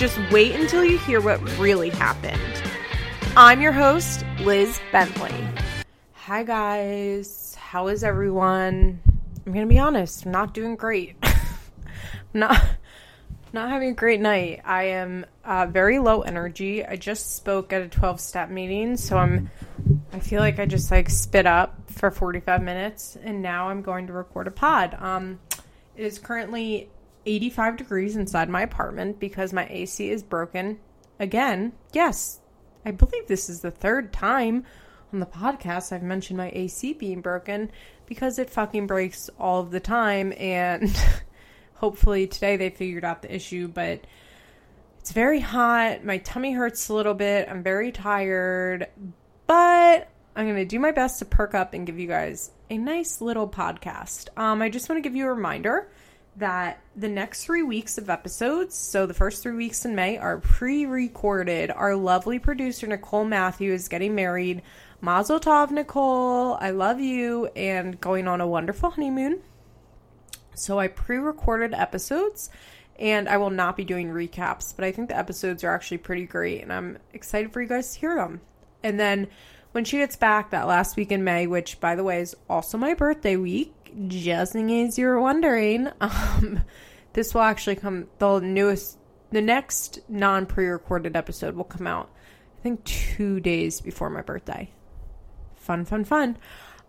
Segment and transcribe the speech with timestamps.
[0.00, 2.40] just wait until you hear what really happened.
[3.36, 5.34] I'm your host, Liz Bentley.
[6.14, 7.54] Hi, guys.
[7.60, 8.98] How is everyone?
[9.44, 11.16] I'm going to be honest, I'm not doing great.
[12.32, 12.64] not
[13.52, 14.62] not having a great night.
[14.64, 16.82] I am uh, very low energy.
[16.82, 19.50] I just spoke at a 12 step meeting, so I'm
[20.14, 24.06] I feel like I just like spit up for 45 minutes and now I'm going
[24.06, 24.96] to record a pod.
[24.98, 25.40] Um
[25.94, 26.88] it is currently
[27.26, 30.78] 85 degrees inside my apartment because my AC is broken
[31.18, 31.72] again.
[31.92, 32.40] Yes,
[32.84, 34.64] I believe this is the third time
[35.12, 37.70] on the podcast I've mentioned my AC being broken
[38.06, 40.90] because it fucking breaks all of the time and
[41.74, 44.00] hopefully today they figured out the issue, but
[45.00, 46.04] it's very hot.
[46.04, 47.48] My tummy hurts a little bit.
[47.48, 48.88] I'm very tired,
[49.46, 52.78] but I'm going to do my best to perk up and give you guys a
[52.78, 54.28] nice little podcast.
[54.36, 55.90] Um, I just want to give you a reminder
[56.36, 60.38] that the next three weeks of episodes, so the first three weeks in May, are
[60.38, 61.70] pre recorded.
[61.70, 64.62] Our lovely producer, Nicole Matthew, is getting married.
[65.00, 66.54] Mazel tov, Nicole.
[66.60, 69.40] I love you and going on a wonderful honeymoon.
[70.54, 72.50] So I pre recorded episodes
[72.98, 76.26] and I will not be doing recaps, but I think the episodes are actually pretty
[76.26, 78.42] great and I'm excited for you guys to hear them.
[78.82, 79.28] And then
[79.72, 82.76] when she gets back that last week in May, which by the way is also
[82.76, 83.74] my birthday week,
[84.08, 86.62] just in case you're wondering, um,
[87.12, 88.98] this will actually come the newest
[89.30, 92.10] the next non pre-recorded episode will come out
[92.58, 94.70] I think 2 days before my birthday.
[95.56, 96.36] Fun fun fun.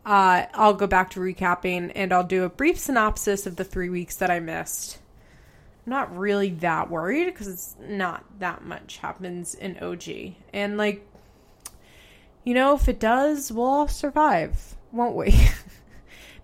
[0.05, 3.89] Uh, I'll go back to recapping and I'll do a brief synopsis of the 3
[3.89, 4.99] weeks that I missed.
[5.85, 10.35] I'm not really that worried because it's not that much happens in OG.
[10.53, 11.07] And like
[12.43, 15.31] you know, if it does, we'll all survive, won't we?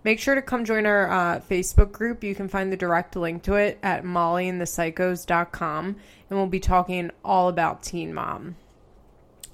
[0.08, 2.24] Make sure to come join our uh, Facebook group.
[2.24, 5.84] You can find the direct link to it at mollyandthepsychos.com.
[5.84, 5.98] And
[6.30, 8.56] we'll be talking all about Teen Mom.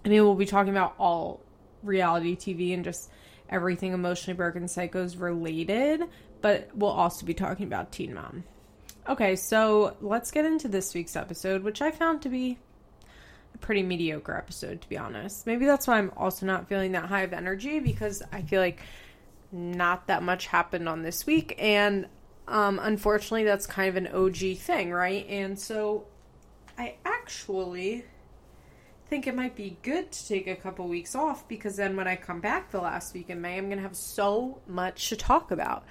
[0.05, 1.41] I mean, we'll be talking about all
[1.83, 3.11] reality TV and just
[3.51, 6.05] everything emotionally broken psychos related,
[6.41, 8.45] but we'll also be talking about Teen Mom.
[9.09, 12.59] Okay, so let's get into this week's episode, which I found to be
[13.57, 15.49] a pretty mediocre episode, to be honest.
[15.49, 18.83] Maybe that's why I'm also not feeling that high of energy because I feel like
[19.53, 21.55] not that much happened on this week.
[21.59, 22.06] And
[22.49, 25.27] um, unfortunately, that's kind of an OG thing, right?
[25.28, 26.06] And so
[26.77, 28.05] I actually
[29.09, 32.16] think it might be good to take a couple weeks off because then when I
[32.16, 35.50] come back the last week in May, I'm going to have so much to talk
[35.50, 35.84] about.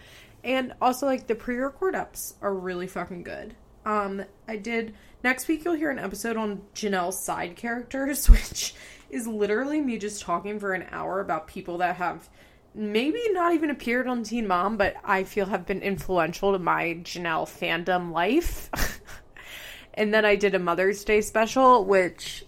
[0.43, 3.55] And also, like, the pre record ups are really fucking good.
[3.85, 4.93] Um, I did
[5.23, 8.75] next week you'll hear an episode on Jenelle's side characters, which
[9.09, 12.29] is literally me just talking for an hour about people that have
[12.75, 16.99] maybe not even appeared on Teen Mom, but I feel have been influential to my
[17.03, 18.69] Jenelle fandom life.
[19.93, 22.45] and then I did a Mother's Day special, which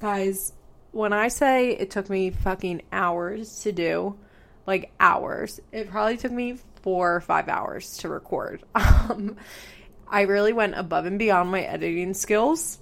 [0.00, 0.52] guys,
[0.92, 4.18] when I say it took me fucking hours to do,
[4.66, 8.62] like hours, it probably took me four or five hours to record.
[9.10, 9.36] Um,
[10.06, 12.78] I really went above and beyond my editing skills.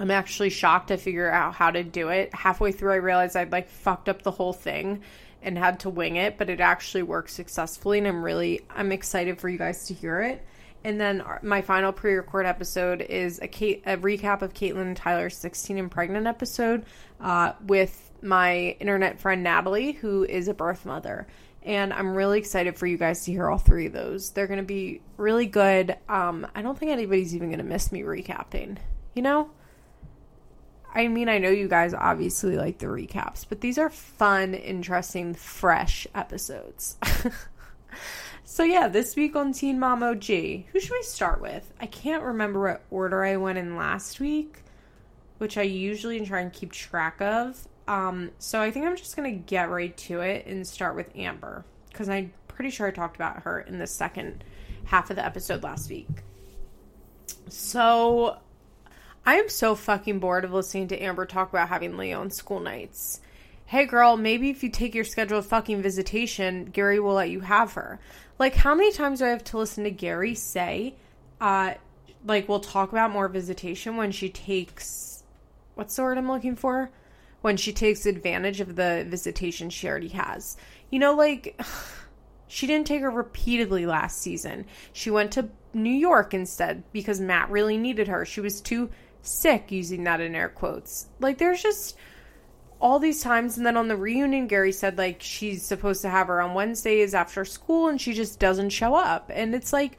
[0.00, 2.34] I'm actually shocked to figure out how to do it.
[2.34, 5.02] Halfway through, I realized I'd like fucked up the whole thing
[5.42, 7.98] and had to wing it, but it actually worked successfully.
[7.98, 10.42] And I'm really, I'm excited for you guys to hear it.
[10.84, 15.36] And then my final pre-record episode is a, Kate, a recap of Catelynn and Tyler's
[15.36, 16.86] 16 and pregnant episode
[17.20, 21.26] uh, with my internet friend Natalie, who is a birth mother
[21.62, 24.30] and I'm really excited for you guys to hear all three of those.
[24.30, 25.94] They're going to be really good.
[26.08, 28.78] Um, I don't think anybody's even going to miss me recapping.
[29.14, 29.50] You know?
[30.92, 35.34] I mean, I know you guys obviously like the recaps, but these are fun, interesting,
[35.34, 36.96] fresh episodes.
[38.44, 41.72] so, yeah, this week on Teen Mom OG, who should we start with?
[41.80, 44.62] I can't remember what order I went in last week,
[45.38, 47.68] which I usually try and keep track of.
[47.86, 51.64] Um, so I think I'm just gonna get right to it and start with Amber
[51.88, 54.44] because I'm pretty sure I talked about her in the second
[54.84, 56.08] half of the episode last week.
[57.48, 58.38] So
[59.30, 62.58] I am so fucking bored of listening to Amber talk about having Leah on school
[62.58, 63.20] nights.
[63.64, 67.74] Hey girl, maybe if you take your scheduled fucking visitation, Gary will let you have
[67.74, 68.00] her.
[68.40, 70.96] Like, how many times do I have to listen to Gary say,
[71.40, 71.74] uh,
[72.26, 75.22] like we'll talk about more visitation when she takes
[75.76, 76.90] what's the word I'm looking for?
[77.40, 80.56] When she takes advantage of the visitation she already has.
[80.90, 81.56] You know, like
[82.48, 84.66] she didn't take her repeatedly last season.
[84.92, 88.24] She went to New York instead because Matt really needed her.
[88.24, 88.90] She was too
[89.22, 91.06] sick, using that in air quotes.
[91.18, 91.96] Like, there's just
[92.80, 93.56] all these times.
[93.56, 97.14] And then on the reunion, Gary said, like, she's supposed to have her on Wednesdays
[97.14, 99.30] after school and she just doesn't show up.
[99.32, 99.98] And it's like,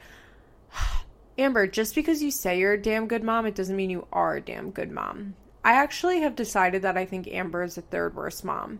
[1.38, 4.35] Amber, just because you say you're a damn good mom, it doesn't mean you are
[4.35, 5.35] a damn good mom.
[5.63, 8.79] I actually have decided that I think Amber is the third worst mom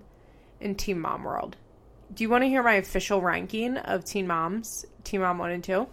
[0.60, 1.56] in Teen Mom World.
[2.14, 5.64] Do you want to hear my official ranking of Teen Moms, Teen Mom 1 and
[5.64, 5.88] 2?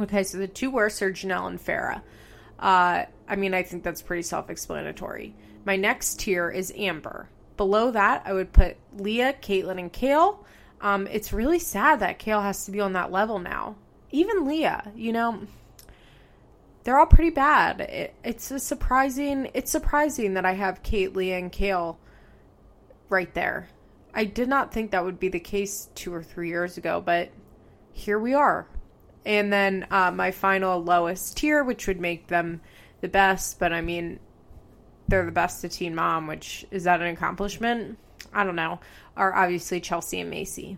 [0.00, 2.02] Okay, so the two worst are Jenelle and Farrah.
[2.58, 5.34] Uh, I mean, I think that's pretty self explanatory.
[5.64, 7.28] My next tier is Amber.
[7.56, 10.44] Below that, I would put Leah, Catelynn, and Kail.
[10.80, 13.76] Um, it's really sad that Kail has to be on that level now.
[14.10, 15.46] Even Leah, you know,
[16.84, 17.80] they're all pretty bad.
[17.80, 19.50] It, it's surprising.
[19.54, 21.98] It's surprising that I have Kate, Leah, and Kail
[23.08, 23.68] right there.
[24.14, 27.30] I did not think that would be the case two or three years ago, but
[27.92, 28.66] here we are.
[29.26, 32.60] And then uh, my final lowest tier, which would make them
[33.00, 34.20] the best, but I mean,
[35.08, 37.98] they're the best to Teen Mom, which is that an accomplishment?
[38.32, 38.78] I don't know.
[39.16, 40.76] Are obviously Chelsea and Maci.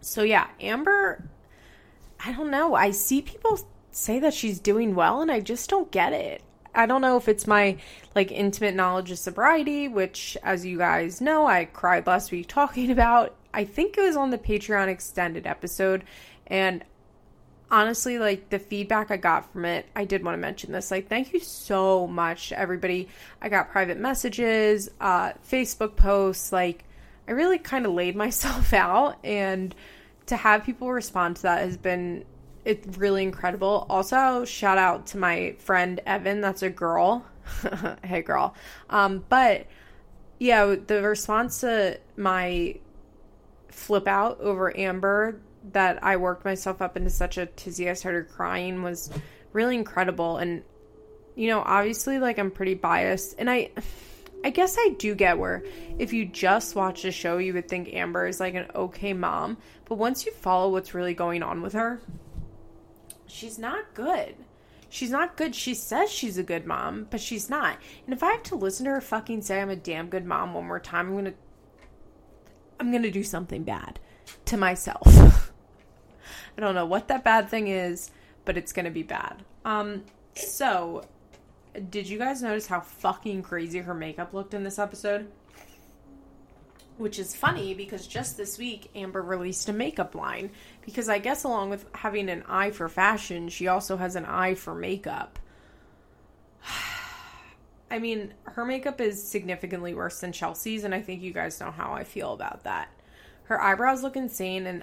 [0.00, 1.28] So yeah, Amber,
[2.24, 2.74] I don't know.
[2.74, 3.60] I see people
[3.90, 6.42] say that she's doing well, and I just don't get it.
[6.74, 7.76] I don't know if it's my
[8.14, 12.90] like intimate knowledge of sobriety, which, as you guys know, I cried last week talking
[12.90, 13.34] about.
[13.52, 16.04] I think it was on the Patreon extended episode,
[16.46, 16.84] and
[17.70, 20.90] honestly, like the feedback I got from it, I did want to mention this.
[20.90, 23.08] Like, thank you so much, everybody.
[23.40, 26.52] I got private messages, uh, Facebook posts.
[26.52, 26.84] Like,
[27.26, 29.74] I really kind of laid myself out, and
[30.26, 32.24] to have people respond to that has been
[32.64, 33.86] it's really incredible.
[33.88, 36.42] Also, shout out to my friend Evan.
[36.42, 37.24] That's a girl.
[38.04, 38.54] hey, girl.
[38.90, 39.66] Um, but
[40.38, 42.78] yeah, the response to my
[43.70, 45.40] flip out over Amber
[45.72, 49.10] that I worked myself up into such a tizzy I started crying was
[49.52, 50.38] really incredible.
[50.38, 50.62] And
[51.34, 53.36] you know obviously like I'm pretty biased.
[53.38, 53.70] And I
[54.44, 55.64] I guess I do get where
[55.98, 59.58] if you just watch the show you would think Amber is like an okay mom.
[59.84, 62.00] But once you follow what's really going on with her
[63.26, 64.34] she's not good.
[64.90, 65.54] She's not good.
[65.54, 67.78] She says she's a good mom but she's not.
[68.04, 70.54] And if I have to listen to her fucking say I'm a damn good mom
[70.54, 71.34] one more time I'm gonna
[72.80, 73.98] I'm gonna do something bad
[74.46, 75.06] to myself
[76.58, 78.10] I don't know what that bad thing is,
[78.44, 79.44] but it's going to be bad.
[79.64, 80.02] Um,
[80.34, 81.04] so,
[81.88, 85.30] did you guys notice how fucking crazy her makeup looked in this episode?
[86.96, 90.50] Which is funny because just this week, Amber released a makeup line.
[90.84, 94.54] Because I guess, along with having an eye for fashion, she also has an eye
[94.54, 95.38] for makeup.
[97.88, 101.70] I mean, her makeup is significantly worse than Chelsea's, and I think you guys know
[101.70, 102.88] how I feel about that.
[103.44, 104.82] Her eyebrows look insane, and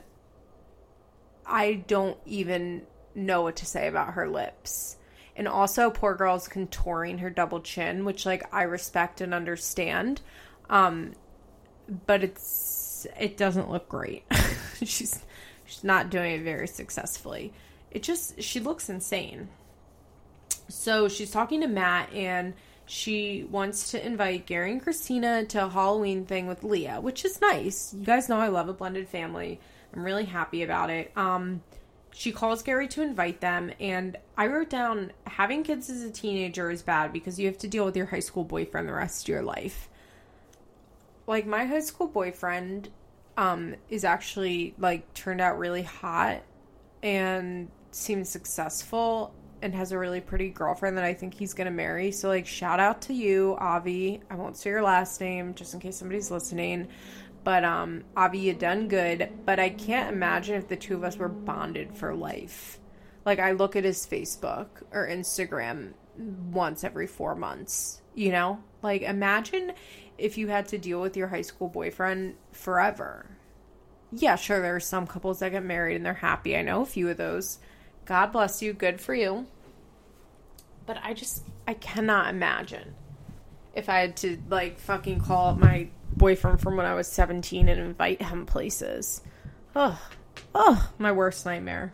[1.47, 2.83] I don't even
[3.13, 4.97] know what to say about her lips.
[5.35, 10.21] And also, poor girl's contouring her double chin, which like I respect and understand.
[10.69, 11.13] Um,
[12.05, 14.23] but it's it doesn't look great.
[14.77, 15.23] she's
[15.65, 17.53] she's not doing it very successfully.
[17.91, 19.49] It just she looks insane.
[20.69, 22.53] So she's talking to Matt and
[22.85, 27.41] she wants to invite Gary and Kristina to a Halloween thing with Leah, which is
[27.41, 27.93] nice.
[27.93, 29.59] You guys know I love a blended family.
[29.95, 31.11] I'm really happy about it.
[31.15, 31.61] Um,
[32.11, 36.71] she calls Gary to invite them, and I wrote down having kids as a teenager
[36.71, 39.27] is bad because you have to deal with your high school boyfriend the rest of
[39.29, 39.89] your life.
[41.27, 42.89] Like my high school boyfriend
[43.37, 46.43] um, is actually like turned out really hot
[47.03, 52.11] and seems successful and has a really pretty girlfriend that I think he's gonna marry.
[52.11, 54.21] So like shout out to you, Avi.
[54.29, 56.87] I won't say your last name just in case somebody's listening.
[57.45, 59.29] But um, Avi, you done good.
[59.45, 62.79] But I can't imagine if the two of us were bonded for life.
[63.23, 68.01] Like I look at his Facebook or Instagram once every four months.
[68.15, 69.73] You know, like imagine
[70.17, 73.29] if you had to deal with your high school boyfriend forever.
[74.11, 74.61] Yeah, sure.
[74.61, 76.57] There are some couples that get married and they're happy.
[76.57, 77.59] I know a few of those.
[78.05, 78.73] God bless you.
[78.73, 79.45] Good for you.
[80.87, 82.95] But I just I cannot imagine
[83.75, 85.89] if I had to like fucking call up my
[86.25, 89.21] boyfriend from when I was 17 and invite him places.
[89.75, 90.01] Oh,
[90.55, 91.93] oh, my worst nightmare.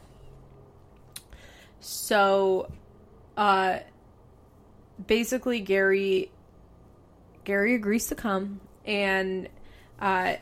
[1.82, 2.72] So,
[3.36, 3.80] uh,
[5.06, 6.32] basically, Gary,
[7.44, 9.50] Gary agrees to come, and
[10.00, 10.36] uh,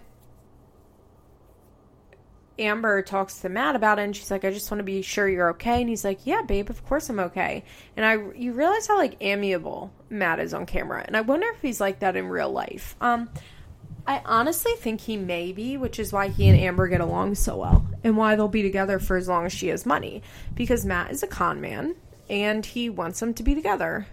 [2.59, 5.27] Amber talks to Matt about it, and she's like, "I just want to be sure
[5.27, 7.63] you're okay." And he's like, "Yeah, babe, of course I'm okay."
[7.97, 11.59] And I, you realize how like amiable Matt is on camera, and I wonder if
[11.63, 12.95] he's like that in real life.
[13.01, 13.31] Um,
[14.09, 17.57] I honestly think he may be, which is why he and Amber get along so
[17.57, 20.23] well, and why they'll be together for as long as she has money,
[20.55, 21.95] because Matt is a con man,
[22.27, 24.07] and he wants them to be together.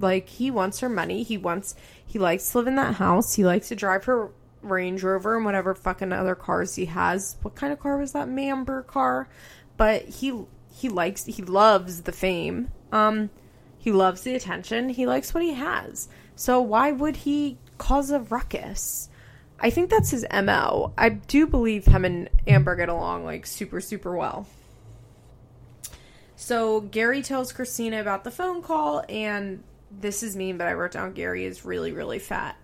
[0.00, 1.22] Like he wants her money.
[1.22, 1.76] He wants.
[2.04, 3.34] He likes to live in that house.
[3.34, 4.32] He likes to drive her
[4.62, 7.36] Range Rover and whatever fucking other cars he has.
[7.42, 9.28] What kind of car was that Mamber car?
[9.76, 10.44] But he
[10.74, 12.72] he likes he loves the fame.
[12.90, 13.30] Um
[13.78, 14.88] he loves the attention.
[14.88, 16.08] He likes what he has.
[16.34, 19.08] So why would he cause a ruckus?
[19.60, 20.92] I think that's his MO.
[20.96, 24.46] I do believe him and Amber get along like super super well.
[26.36, 30.92] So Gary tells Kristina about the phone call and this is mean, but I wrote
[30.92, 32.56] down Gary is really really fat.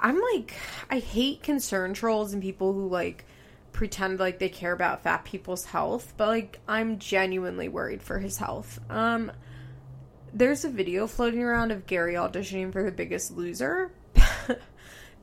[0.00, 0.54] I'm like,
[0.90, 3.24] I hate concern trolls and people who like
[3.70, 8.38] pretend like they care about fat people's health, but like I'm genuinely worried for his
[8.38, 8.80] health.
[8.90, 9.30] Um
[10.34, 13.92] there's a video floating around of Gary auditioning for The Biggest Loser.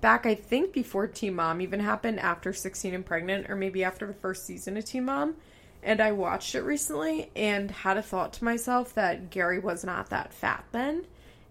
[0.05, 4.05] Back I think before Teen Mom even happened after 16 and pregnant or maybe after
[4.05, 5.35] the first season of Teen Mom.
[5.81, 10.11] And I watched it recently and had a thought to myself that Gary was not
[10.11, 11.07] that fat then.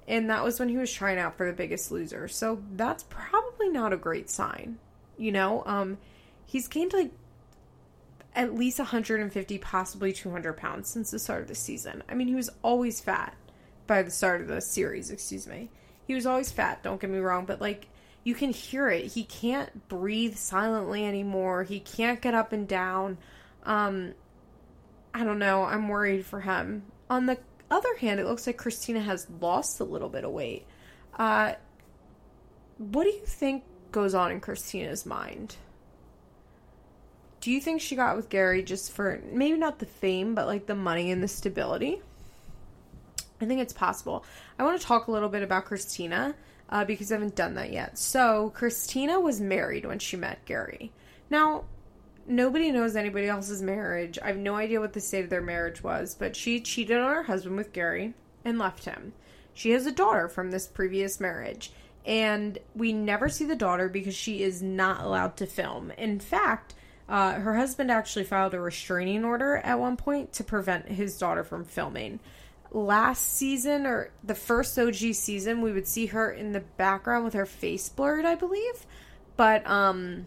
[0.07, 2.29] And that was when he was trying out for the biggest loser.
[2.29, 4.79] So that's probably not a great sign
[5.19, 5.65] you know?
[5.67, 5.99] Um
[6.47, 7.11] he's gained like
[8.37, 12.05] at least 150 possibly 200 pounds since the start of the season.
[12.09, 13.35] I mean he was always fat
[13.89, 15.71] by the start of the series excuse me.
[16.07, 17.89] He was always fat don't get me wrong but like
[18.25, 23.17] you can hear it he can't breathe silently anymore he can't get up and down
[23.65, 24.15] um
[25.13, 27.39] i don't know i'm worried for him on the
[27.71, 30.67] other hand, it looks like Kristina has lost a little bit of weight.
[31.19, 31.55] Uh,
[32.79, 35.57] what do you think goes on in Kristina's mind?
[37.41, 40.67] Do you think she got with Gary just for maybe not the fame, but like
[40.67, 42.01] the money and the stability?
[43.41, 44.25] I think it's possible.
[44.59, 46.35] I want to talk a little bit about Kristina
[46.69, 47.99] uh, because I haven't done that yet.
[47.99, 50.93] So, Kristina was married when she met Gary.
[51.31, 51.65] Now,
[52.27, 54.19] nobody knows anybody else's marriage.
[54.23, 57.15] I have no idea what the state of their marriage was, but she cheated on
[57.15, 59.13] her husband with Gary and left him.
[59.53, 61.73] She has a daughter from this previous marriage,
[62.05, 65.93] and we never see the daughter because she is not allowed to film.
[65.93, 66.75] In fact,
[67.09, 71.45] uh, her husband actually filed a restraining order at one point to prevent his daughter
[71.45, 72.21] from filming.
[72.75, 77.35] Last season, or the first OG season, we would see her in the background with
[77.35, 78.85] her face blurred, I believe.
[79.37, 80.27] But, um,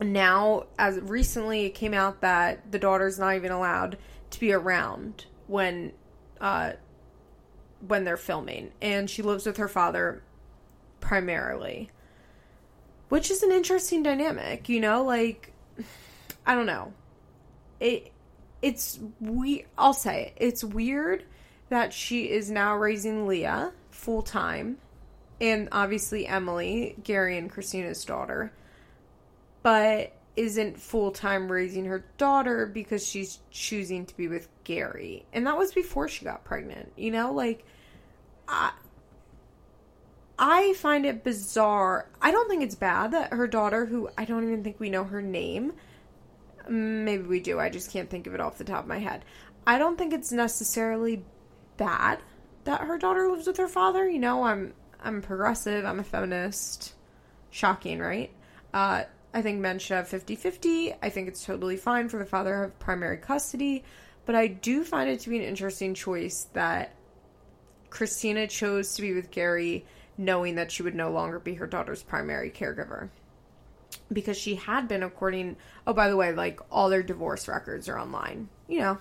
[0.00, 3.98] now as recently it came out that the daughter's not even allowed
[4.30, 5.92] to be around when
[6.40, 6.72] uh
[7.86, 8.72] when they're filming.
[8.82, 10.22] And she lives with her father
[11.00, 11.90] primarily.
[13.08, 15.52] Which is an interesting dynamic you know like
[16.46, 16.92] i don't know.
[17.80, 18.12] It
[18.62, 21.24] it's we i'll say it, it's weird
[21.68, 24.78] that she is now raising leah full time
[25.40, 28.52] and obviously emily gary and kristina's daughter
[29.62, 35.26] but isn't full time raising her daughter because she's choosing to be with Gary.
[35.32, 36.92] And that was before she got pregnant.
[36.96, 37.64] You know, like
[38.46, 38.70] I
[40.38, 42.08] I find it bizarre.
[42.22, 45.02] I don't think it's bad that her daughter, who I don't even think we know
[45.02, 45.72] her name,
[46.68, 49.24] maybe we do, I just can't think of it off the top of my head.
[49.66, 51.24] I don't think it's necessarily
[51.76, 52.20] bad
[52.64, 54.08] that her daughter lives with her father.
[54.08, 56.94] You know, I'm I'm progressive, I'm a feminist.
[57.50, 58.30] Shocking, right?
[58.72, 60.94] Uh I think men should have 50 50.
[61.02, 63.84] I think it's totally fine for the father to have primary custody.
[64.26, 66.94] But I do find it to be an interesting choice that
[67.90, 69.86] Kristina chose to be with Gary
[70.18, 73.08] knowing that she would no longer be her daughter's primary caregiver.
[74.12, 77.98] Because she had been, according, oh, by the way, like all their divorce records are
[77.98, 78.48] online.
[78.66, 78.98] You know,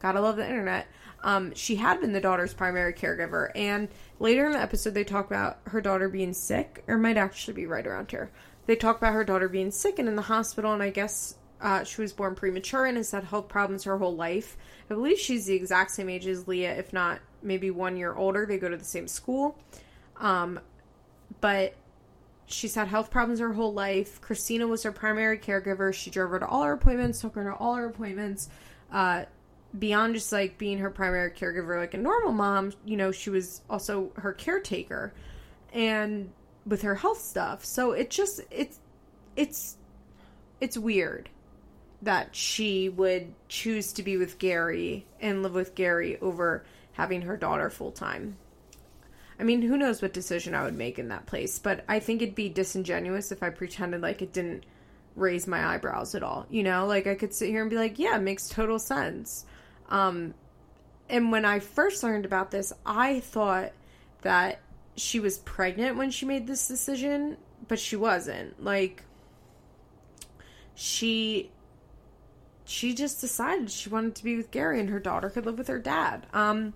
[0.00, 0.88] gotta love the internet.
[1.22, 3.88] Um, she had been the daughter's primary caregiver, and
[4.20, 7.66] later in the episode, they talk about her daughter being sick, or might actually be
[7.66, 8.30] right around here
[8.68, 11.84] they talk about her daughter being sick and in the hospital, and I guess uh,
[11.84, 14.58] she was born premature and has had health problems her whole life.
[14.90, 18.44] I believe she's the exact same age as Leah, if not maybe one year older.
[18.44, 19.58] They go to the same school.
[20.18, 20.60] Um,
[21.40, 21.74] but
[22.48, 24.20] she's had health problems her whole life.
[24.20, 25.92] Kristina was her primary caregiver.
[25.94, 28.48] She drove her to all her appointments, took her to all her appointments.
[28.90, 29.24] Uh,
[29.78, 33.60] beyond just like being her primary caregiver, like a normal mom, you know, she was
[33.68, 35.12] also her caretaker.
[35.72, 36.30] And
[36.68, 37.64] with her health stuff.
[37.64, 38.78] So it just it's
[39.34, 39.76] it's
[40.60, 41.30] it's weird
[42.02, 47.36] that she would choose to be with Gary and live with Gary over having her
[47.36, 48.36] daughter full time.
[49.40, 52.22] I mean, who knows what decision I would make in that place, but I think
[52.22, 54.64] it'd be disingenuous if I pretended like it didn't
[55.14, 56.46] raise my eyebrows at all.
[56.50, 59.44] You know, like I could sit here and be like, yeah, it makes total sense.
[59.88, 60.34] Um,
[61.08, 63.72] and when I first learned about this, I thought
[64.22, 64.60] that
[64.96, 67.36] she was pregnant when she made this decision,
[67.68, 68.62] but she wasn't.
[68.62, 69.04] Like,
[70.74, 71.50] she
[72.64, 75.68] she just decided she wanted to be with Gary and her daughter could live with
[75.68, 76.26] her dad.
[76.34, 76.74] Um,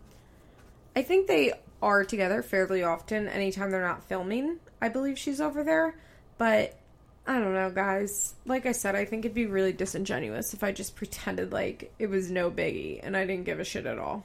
[0.96, 4.58] I think they are together fairly often anytime they're not filming.
[4.80, 5.96] I believe she's over there,
[6.38, 6.78] but
[7.26, 8.34] I don't know, guys.
[8.46, 12.08] Like I said, I think it'd be really disingenuous if I just pretended like it
[12.08, 14.24] was no biggie and I didn't give a shit at all.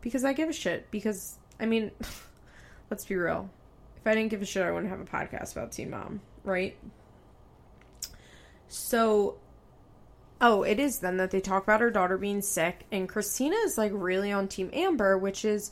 [0.00, 0.90] Because I give a shit.
[0.90, 1.92] Because, I mean,
[2.90, 3.48] let's be real.
[3.96, 6.76] If I didn't give a shit, I wouldn't have a podcast about Teen Mom, right?
[8.68, 9.38] So,
[10.40, 13.78] oh, it is then that they talk about her daughter being sick, and Kristina is
[13.78, 15.70] like really on Team Amber, which is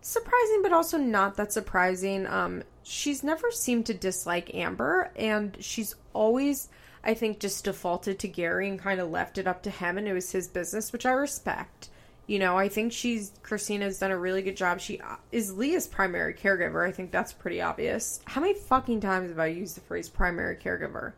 [0.00, 2.26] surprising, but also not that surprising.
[2.26, 6.68] Um, she's never seemed to dislike Amber, and she's always,
[7.04, 10.08] I think, just defaulted to Gary and kind of left it up to him, and
[10.08, 11.88] it was his business, which I respect.
[12.26, 14.80] You know, I think she's Kristina's done a really good job.
[14.80, 16.86] She uh, is Leah's primary caregiver.
[16.86, 18.20] I think that's pretty obvious.
[18.24, 21.14] How many fucking times have I used the phrase primary caregiver?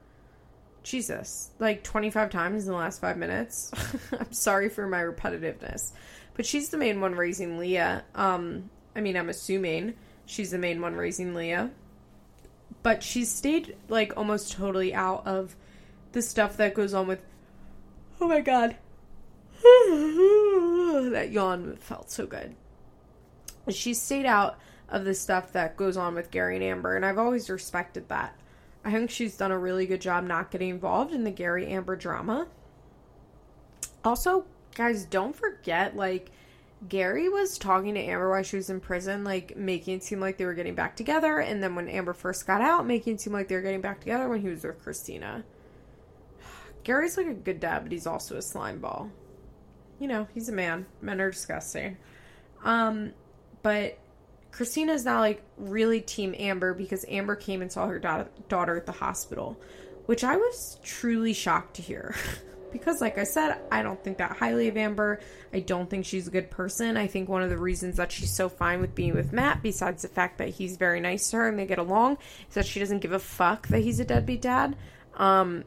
[0.83, 3.71] Jesus, like 25 times in the last five minutes.
[4.19, 5.93] I'm sorry for my repetitiveness.
[6.43, 8.03] But she's the main one raising Leah.
[8.17, 9.95] Um, I mean, I'm assuming
[10.27, 11.71] she's the main one raising Leah.
[12.83, 15.55] But she's stayed, like, almost totally out of
[16.11, 17.25] the stuff that goes on with.
[18.21, 18.75] Oh my god.
[21.13, 22.57] that yawn felt so good.
[23.69, 24.59] She's stayed out
[24.89, 28.37] of the stuff that goes on with Gary and Amber, and I've always respected that.
[28.85, 31.95] I think she's done a really good job not getting involved in the Gary Amber
[31.95, 32.49] drama.
[34.05, 34.45] Also,
[34.75, 36.31] guys, don't forget, like,
[36.89, 40.37] Gary was talking to Amber while she was in prison, like, making it seem like
[40.37, 41.39] they were getting back together.
[41.39, 44.01] And then when Amber first got out, making it seem like they were getting back
[44.01, 45.45] together when he was with Kristina.
[46.85, 49.11] Gary's like a good dad, but he's also a slime ball.
[49.99, 50.87] You know, he's a man.
[51.01, 51.97] Men are disgusting.
[52.65, 53.13] Um,
[53.63, 53.99] but
[54.53, 58.77] Kristina is now like really team Amber because Amber came and saw her da- daughter
[58.77, 59.59] at the hospital,
[60.07, 62.15] which I was truly shocked to hear.
[62.73, 65.21] because like I said, I don't think that highly of Amber.
[65.53, 66.97] I don't think she's a good person.
[66.97, 70.03] I think one of the reasons that she's so fine with being with Matt besides
[70.03, 72.81] the fact that he's very nice to her and they get along is that she
[72.81, 74.77] doesn't give a fuck that he's a deadbeat dad.
[75.15, 75.65] Um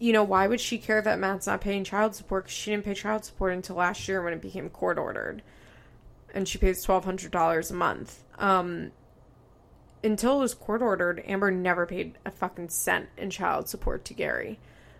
[0.00, 2.44] you know, why would she care that Matt's not paying child support?
[2.44, 5.42] Because she didn't pay child support until last year when it became court ordered
[6.34, 8.22] and she pays twelve hundred dollars a month.
[8.38, 8.92] Um,
[10.04, 14.14] until it was court ordered, Amber never paid a fucking cent in child support to
[14.14, 14.58] Gary,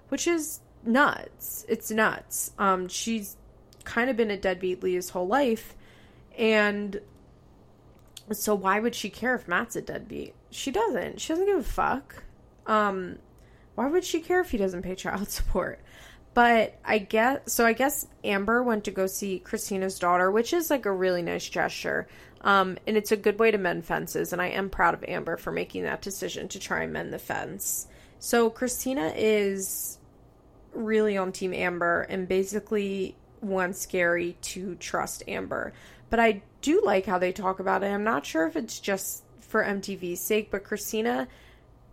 [0.09, 1.65] which is nuts.
[1.69, 2.53] It's nuts.
[2.59, 3.37] Um, she's
[3.85, 5.75] kind of been a deadbeat Leah's whole life,
[6.37, 7.01] and
[8.33, 10.35] so why would she care if Matt's a deadbeat?
[10.51, 11.21] She doesn't.
[11.21, 12.23] She doesn't give a fuck.
[12.67, 13.19] Um,
[13.75, 15.81] why would she care if he doesn't pay child support?
[16.35, 17.67] But I guess so.
[17.67, 21.49] I guess Amber went to go see Kristina's daughter, which is like a really nice
[21.49, 22.07] gesture.
[22.43, 24.33] Um, and it's a good way to mend fences.
[24.33, 27.19] And I am proud of Amber for making that decision to try and mend the
[27.19, 27.89] fence.
[28.21, 29.99] So Kristina is
[30.73, 35.73] really on Team Amber and basically wants Gary to trust Amber.
[36.11, 37.87] But I do like how they talk about it.
[37.87, 41.27] I'm not sure if it's just for MTV's sake, but Kristina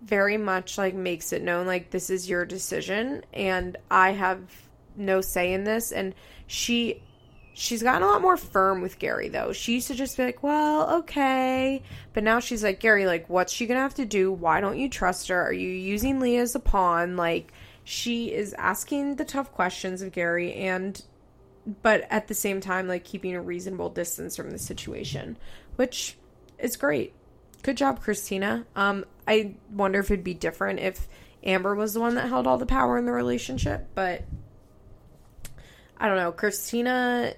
[0.04, 4.40] very much like makes it known like this is your decision and I have
[4.96, 6.14] no say in this and
[6.46, 7.02] she
[7.56, 9.52] she's gotten a lot more firm with Gary though.
[9.52, 11.82] She used to just be like, "Well, okay."
[12.14, 14.32] But now she's like, "Gary, like what's she going to have to do?
[14.32, 15.42] Why don't you trust her?
[15.42, 17.52] Are you using Leah as a pawn?" Like
[17.86, 21.02] she is asking the tough questions of Gary and
[21.82, 25.38] but at the same time like keeping a reasonable distance from the situation,
[25.78, 26.18] which
[26.60, 27.14] is great
[27.66, 28.64] good job, Kristina.
[28.76, 31.08] Um, I wonder if it'd be different if
[31.44, 34.24] Amber was the one that held all the power in the relationship, but
[35.98, 36.32] I don't know.
[36.32, 37.34] Kristina,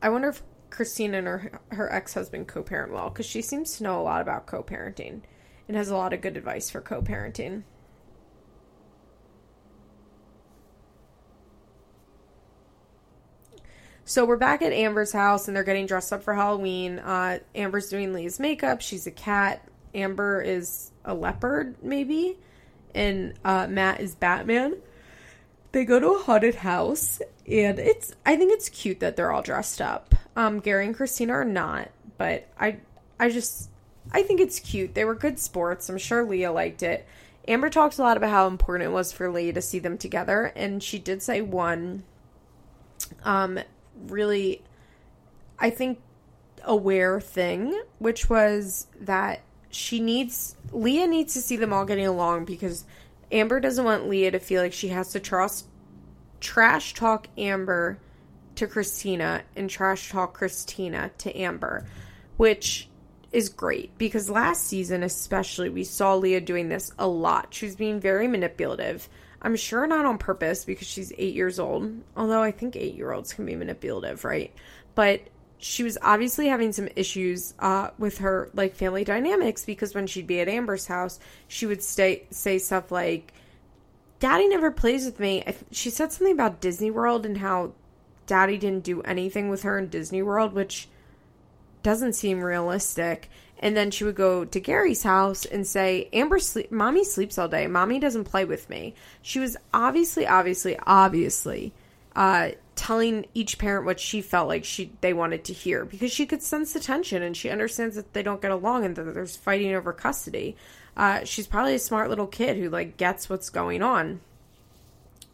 [0.00, 3.76] I wonder if Kristina and her her ex husband co parent well because she seems
[3.76, 5.22] to know a lot about co parenting
[5.66, 7.02] and has a lot of good advice for co
[14.10, 16.98] So we're back at Amber's house and they're getting dressed up for Halloween.
[16.98, 18.80] Uh, Amber's doing Lee's makeup.
[18.80, 19.64] She's a cat.
[19.94, 22.36] Amber is a leopard, maybe.
[22.92, 24.78] And uh, Matt is Batman.
[25.70, 29.42] They go to a haunted house and it's I think it's cute that they're all
[29.42, 30.12] dressed up.
[30.34, 32.78] Um, Gary and Kristina are not, but I
[33.20, 33.70] I just
[34.10, 34.96] I think it's cute.
[34.96, 35.88] They were good sports.
[35.88, 37.06] I'm sure Leah liked it.
[37.46, 40.46] Amber talks a lot about how important it was for Leah to see them together,
[40.56, 42.02] and she did say one
[43.22, 43.60] um
[44.06, 44.62] really,
[45.58, 46.00] I think,
[46.64, 52.44] aware thing, which was that she needs, Leah needs to see them all getting along
[52.44, 52.84] because
[53.32, 55.66] Amber doesn't want Leah to feel like she has to trust
[56.40, 57.98] trash talk Amber
[58.56, 61.86] to Kristina and trash talk Kristina to Amber,
[62.36, 62.88] which
[63.32, 67.54] is great because last season, especially, we saw Leah doing this a lot.
[67.54, 69.08] She was being very manipulative.
[69.42, 73.12] I'm sure not on purpose because she's eight years old, although I think eight year
[73.12, 74.52] olds can be manipulative, right?
[74.94, 75.22] But
[75.58, 80.26] she was obviously having some issues uh, with her like family dynamics because when she'd
[80.26, 83.32] be at Amber's house, she would stay say stuff like,
[84.18, 87.72] "Daddy never plays with me." She said something about Disney World and how
[88.26, 90.88] Daddy didn't do anything with her in Disney World, which
[91.82, 93.30] doesn't seem realistic.
[93.62, 97.46] And then she would go to Gary's house and say, Amber sleep mommy sleeps all
[97.46, 97.66] day.
[97.66, 98.94] Mommy doesn't play with me.
[99.20, 101.74] She was obviously, obviously, obviously
[102.16, 106.26] uh, telling each parent what she felt like she they wanted to hear because she
[106.26, 109.36] could sense the tension and she understands that they don't get along and that there's
[109.36, 110.56] fighting over custody.
[110.96, 114.20] Uh, she's probably a smart little kid who like gets what's going on.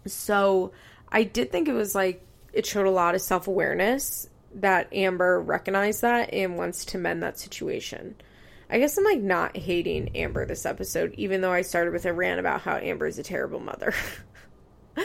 [0.06, 0.72] So
[1.10, 5.40] I did think it was like it showed a lot of self awareness that Amber
[5.40, 8.16] recognized that and wants to mend that situation.
[8.68, 12.12] I guess I'm like not hating Amber this episode, even though I started with a
[12.12, 13.94] rant about how Amber is a terrible mother.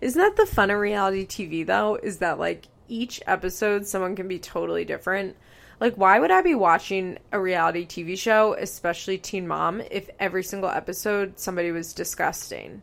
[0.00, 1.96] Isn't that the fun of reality TV though?
[1.96, 5.36] Is that like each episode someone can be totally different?
[5.78, 10.42] Like, why would I be watching a reality TV show, especially Teen Mom, if every
[10.42, 12.80] single episode somebody was disgusting?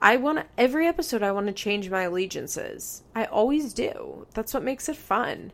[0.00, 3.02] I want every episode I want to change my allegiances.
[3.14, 4.26] I always do.
[4.34, 5.52] That's what makes it fun.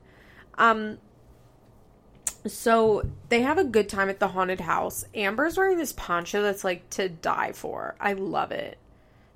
[0.59, 0.99] Um
[2.47, 5.05] so they have a good time at the haunted house.
[5.15, 7.97] Amber's wearing this poncho that's like to die for.
[7.99, 8.77] I love it.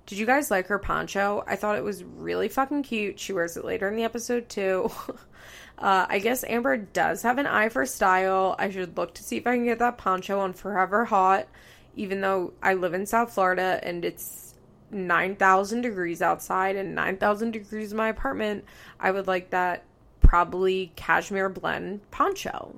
[0.05, 1.45] Did you guys like her poncho?
[1.47, 3.19] I thought it was really fucking cute.
[3.21, 4.91] She wears it later in the episode too.
[5.79, 8.57] uh, I guess Amber does have an eye for style.
[8.59, 11.47] I should look to see if I can get that poncho on Forever Hot,
[11.95, 14.48] even though I live in South Florida and it's
[14.91, 18.65] 9,000 degrees outside and 9,000 degrees in my apartment,
[18.99, 19.85] I would like that
[20.21, 22.75] probably cashmere blend poncho.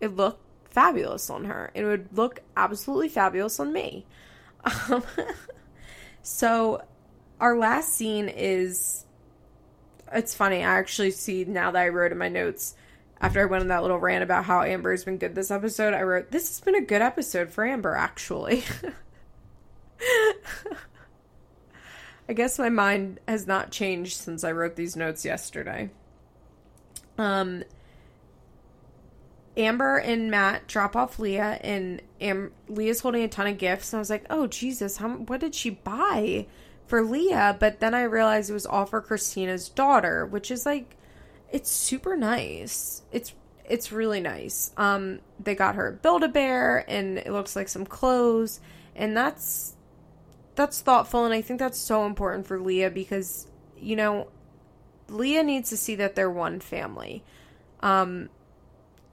[0.00, 1.70] It looked fabulous on her.
[1.74, 4.06] It would look absolutely fabulous on me.
[4.64, 5.02] Um,
[6.22, 6.82] so,
[7.40, 9.04] our last scene is.
[10.12, 10.58] It's funny.
[10.58, 12.74] I actually see now that I wrote in my notes
[13.22, 15.94] after I went on that little rant about how Amber has been good this episode.
[15.94, 18.64] I wrote, This has been a good episode for Amber, actually.
[22.28, 25.90] I guess my mind has not changed since I wrote these notes yesterday.
[27.18, 27.64] Um,
[29.56, 33.92] Amber and Matt drop off Leah, and Am- Leah's holding a ton of gifts.
[33.92, 36.46] And I was like, "Oh Jesus, how what did she buy
[36.86, 40.96] for Leah?" But then I realized it was all for Kristina's daughter, which is like,
[41.50, 43.02] it's super nice.
[43.12, 43.34] It's
[43.68, 44.72] it's really nice.
[44.76, 48.60] Um, they got her Build a Bear, and it looks like some clothes,
[48.96, 49.76] and that's
[50.54, 53.46] that's thoughtful and I think that's so important for Leah because
[53.78, 54.28] you know
[55.08, 57.22] Leah needs to see that they're one family.
[57.80, 58.28] Um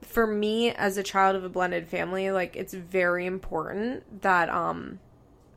[0.02, 4.98] for me as a child of a blended family, like it's very important that um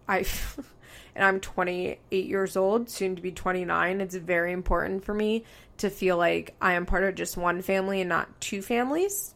[0.07, 0.25] I
[1.15, 4.01] and I'm 28 years old, soon to be 29.
[4.01, 5.43] It's very important for me
[5.77, 9.35] to feel like I am part of just one family and not two families.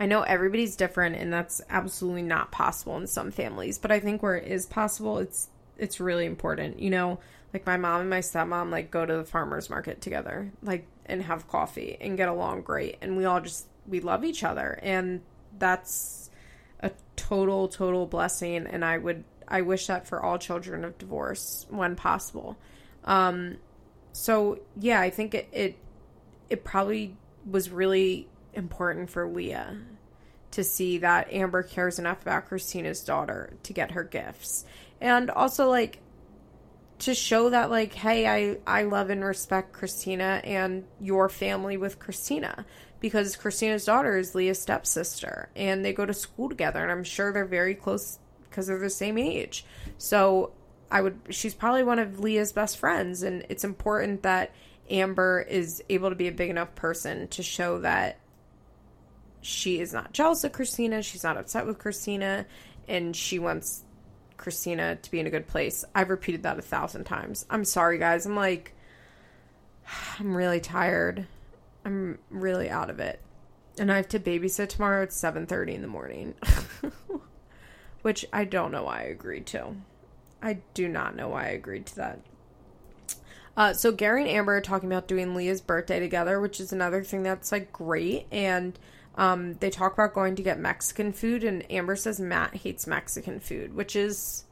[0.00, 4.22] I know everybody's different and that's absolutely not possible in some families, but I think
[4.22, 6.80] where it is possible, it's it's really important.
[6.80, 7.20] You know,
[7.52, 11.22] like my mom and my stepmom like go to the farmers market together, like and
[11.24, 15.20] have coffee and get along great and we all just we love each other and
[15.58, 16.30] that's
[16.80, 21.66] a total total blessing and I would I wish that for all children of divorce
[21.68, 22.56] when possible.
[23.04, 23.58] Um
[24.12, 25.76] so yeah, I think it it,
[26.48, 29.78] it probably was really important for Leah
[30.52, 34.64] to see that Amber cares enough about Kristina's daughter to get her gifts.
[35.00, 36.00] And also like
[37.00, 41.98] to show that like hey, I I love and respect Kristina and your family with
[41.98, 42.64] Kristina
[43.00, 47.32] because Kristina's daughter is Leah's stepsister and they go to school together and I'm sure
[47.32, 49.64] they're very close because they're the same age.
[49.96, 50.52] So
[50.90, 54.52] I would she's probably one of Leah's best friends and it's important that
[54.90, 58.18] Amber is able to be a big enough person to show that
[59.40, 61.02] she is not jealous of Kristina.
[61.02, 62.44] She's not upset with Kristina.
[62.88, 63.84] And she wants
[64.36, 65.84] Kristina to be in a good place.
[65.94, 67.46] I've repeated that a thousand times.
[67.50, 68.26] I'm sorry, guys.
[68.26, 68.74] I'm like,
[70.18, 71.26] I'm really tired.
[71.84, 73.20] I'm really out of it.
[73.78, 76.34] And I have to babysit tomorrow at 7:30 in the morning.
[78.02, 79.76] Which I don't know why I agreed to.
[80.42, 82.20] I do not know why I agreed to that.
[83.56, 87.04] Uh, so Gary and Amber are talking about doing Leah's birthday together, which is another
[87.04, 88.26] thing that's like great.
[88.32, 88.78] And
[89.16, 93.40] Um, they talk about going to get Mexican food, and Amber says Matt hates Mexican
[93.40, 94.44] food, which is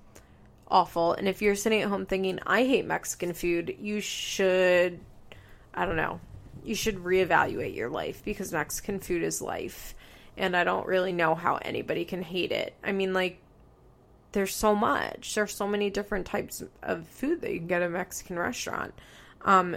[0.68, 1.14] awful.
[1.14, 5.00] And if you're sitting at home thinking, I hate Mexican food, you should,
[5.72, 6.20] I don't know,
[6.64, 9.94] you should reevaluate your life because Mexican food is life.
[10.36, 12.74] And I don't really know how anybody can hate it.
[12.84, 13.40] I mean, like,
[14.32, 15.34] there's so much.
[15.34, 18.92] There's so many different types of food that you can get at a Mexican restaurant.
[19.42, 19.76] Um,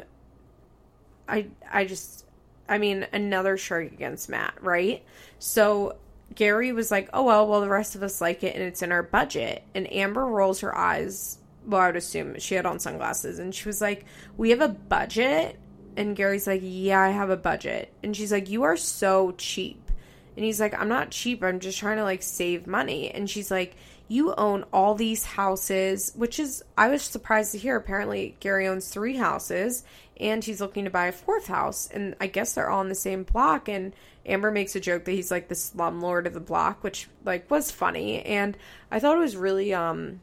[1.28, 2.26] I I just
[2.72, 5.04] I mean another strike against Matt, right?
[5.40, 5.98] So
[6.34, 8.94] Gary was like, "Oh well, well the rest of us like it and it's in
[8.94, 11.38] our budget." And Amber rolls her eyes.
[11.68, 14.06] Well, I would assume she had on sunglasses and she was like,
[14.38, 15.60] "We have a budget?"
[15.98, 19.92] And Gary's like, "Yeah, I have a budget." And she's like, "You are so cheap."
[20.38, 21.44] And he's like, "I'm not cheap.
[21.44, 23.76] I'm just trying to like save money." And she's like,
[24.08, 27.76] "You own all these houses," which is I was surprised to hear.
[27.76, 29.84] Apparently, Gary owns 3 houses
[30.22, 32.96] and he's looking to buy a fourth house and I guess they're all in the
[32.96, 33.94] same block and
[34.26, 37.72] Amber makes a joke that he's like the slumlord of the block, which like was
[37.72, 38.58] funny, and
[38.92, 40.22] I thought it was really um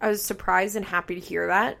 [0.00, 1.78] I was surprised and happy to hear that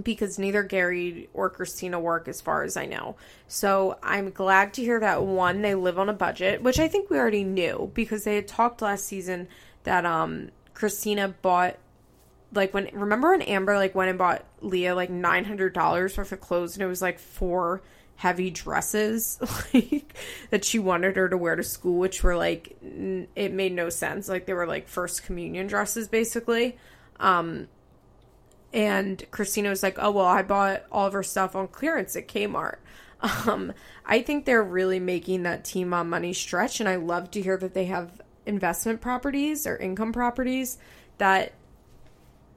[0.00, 3.16] because neither Gary or Kristina work as far as I know.
[3.48, 7.10] So I'm glad to hear that one they live on a budget, which I think
[7.10, 9.48] we already knew because they had talked last season
[9.84, 11.78] that um Kristina bought
[12.52, 16.32] like when remember when Amber like went and bought Leah like nine hundred dollars worth
[16.32, 17.82] of clothes and it was like four
[18.16, 19.38] heavy dresses
[19.74, 20.14] like
[20.50, 23.90] that she wanted her to wear to school which were like n- it made no
[23.90, 24.28] sense.
[24.28, 26.76] Like they were like first communion dresses basically.
[27.20, 27.68] Um
[28.72, 32.28] and Kristina was like oh well I bought all of her stuff on clearance at
[32.28, 32.76] Kmart.
[33.20, 33.72] Um
[34.06, 37.56] I think they're really making that Teen Mom money stretch and I love to hear
[37.58, 40.78] that they have investment properties or income properties
[41.18, 41.52] that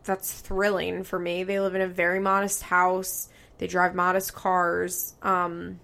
[0.04, 3.30] that's thrilling for me they live in a very modest house
[3.62, 5.14] they drive modest cars.
[5.22, 5.80] Um,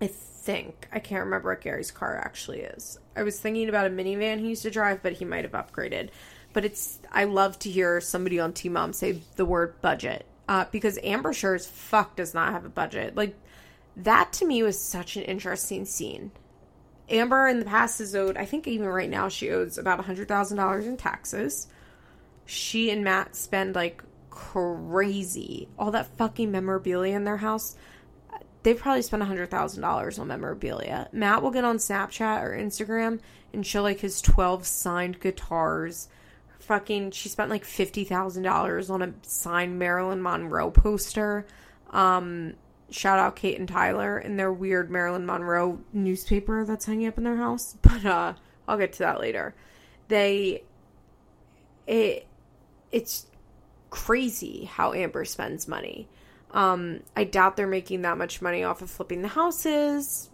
[0.00, 2.98] I think I can't remember what Gary's car actually is.
[3.14, 6.08] I was thinking about a minivan he used to drive, but he might have upgraded.
[6.54, 10.64] But it's I love to hear somebody on Teen Mom say the word budget uh,
[10.72, 13.16] because Amber sure as fuck does not have a budget.
[13.16, 13.36] Like
[13.94, 16.30] that to me was such an interesting scene.
[17.10, 20.04] Amber in the past has owed, I think even right now she owes about a
[20.04, 21.66] hundred thousand dollars in taxes.
[22.44, 25.68] She and Matt spend like crazy.
[25.78, 27.76] All that fucking memorabilia in their house.
[28.62, 31.08] They've probably spent a hundred thousand dollars on memorabilia.
[31.12, 33.20] Matt will get on Snapchat or Instagram
[33.52, 36.08] and show like his twelve signed guitars.
[36.60, 41.46] Fucking, she spent like fifty thousand dollars on a signed Marilyn Monroe poster.
[41.90, 42.54] Um,
[42.90, 47.24] shout out Kate and Tyler and their weird Marilyn Monroe newspaper that's hanging up in
[47.24, 47.76] their house.
[47.82, 48.34] But uh,
[48.68, 49.54] I'll get to that later.
[50.08, 50.62] They,
[51.86, 52.26] it,
[52.92, 53.26] it's
[53.90, 56.08] crazy how Amber spends money.
[56.52, 60.28] Um, I doubt they're making that much money off of flipping the houses.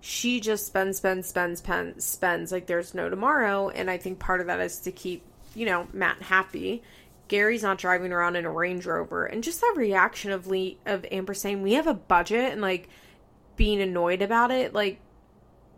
[0.00, 3.70] She just spends, spends, spends, spends, spends like there's no tomorrow.
[3.70, 5.24] And I think part of that is to keep,
[5.54, 6.82] you know, Matt happy.
[7.28, 9.24] Gary's not driving around in a Range Rover.
[9.24, 12.88] And just that reaction of Lee, of Amber saying, we have a budget and like
[13.56, 14.74] being annoyed about it.
[14.74, 15.00] Like,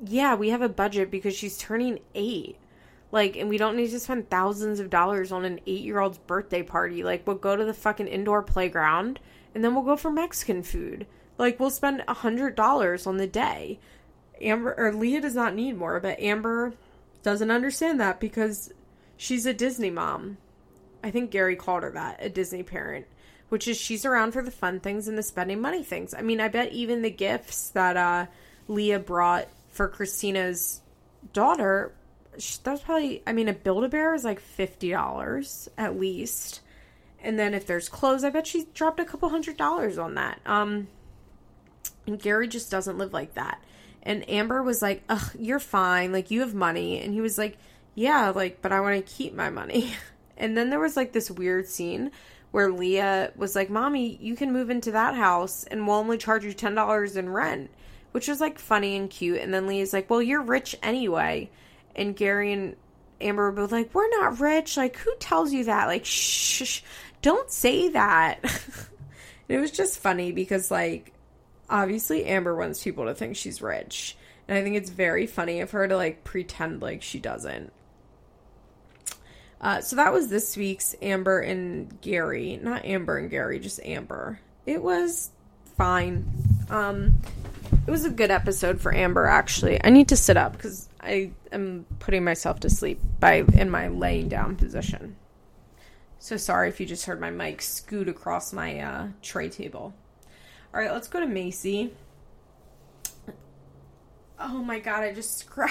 [0.05, 2.57] yeah, we have a budget because she's turning eight.
[3.15, 6.19] Like, and we don't need to spend thousands of dollars on an eight year old's
[6.19, 7.05] birthday party.
[7.05, 9.21] Like, we'll go to the fucking indoor playground
[9.55, 11.07] and then we'll go for Mexican food.
[11.39, 13.79] Like, we'll spend a hundred dollars on the day.
[14.41, 16.73] Amber or Leah does not need more, but Amber
[17.23, 18.73] doesn't understand that because
[19.17, 20.39] she's a Disney mom.
[21.05, 23.07] I think Gary called her that, a Disney parent,
[23.49, 26.15] which is she's around for the fun things and the spending money things.
[26.15, 28.27] I mean, I bet even the gifts that uh,
[28.67, 30.81] Leah brought for Kristina's
[31.33, 31.95] daughter
[32.63, 36.61] that's probably I mean a Build a Bear is like fifty dollars at least.
[37.21, 40.41] And then if there's clothes, I bet she dropped a couple hundred dollars on that.
[40.47, 40.89] Um
[42.07, 43.63] and Gary just doesn't live like that.
[44.03, 47.57] And Amber was like, Ugh, you're fine, like you have money and he was like,
[47.95, 49.93] Yeah, like, but I want to keep my money.
[50.37, 52.11] And then there was like this weird scene
[52.51, 56.45] where Leah was like, Mommy, you can move into that house and we'll only charge
[56.45, 57.71] you ten dollars in rent.
[58.11, 59.41] Which was like funny and cute.
[59.41, 61.51] And then Leah's like, Well, you're rich anyway
[61.97, 62.77] and Gary and
[63.21, 64.77] Amber were both like, "We're not rich.
[64.77, 65.87] Like, who tells you that?
[65.87, 66.81] Like, shh, shh
[67.23, 68.41] don't say that."
[69.49, 71.13] it was just funny because, like,
[71.69, 74.17] obviously Amber wants people to think she's rich,
[74.49, 77.73] and I think it's very funny of her to like pretend like she doesn't.
[79.61, 84.39] Uh, so that was this week's Amber and Gary, not Amber and Gary, just Amber.
[84.67, 85.31] It was
[85.79, 86.27] fine.
[86.69, 87.21] Um,
[87.87, 89.25] it was a good episode for Amber.
[89.27, 93.71] Actually, I need to sit up because I am putting myself to sleep by in
[93.71, 95.17] my laying down position.
[96.19, 99.93] So sorry if you just heard my mic scoot across my uh, tray table.
[100.73, 101.91] All right, let's go to Maci.
[104.39, 105.71] Oh my god, I just scratch.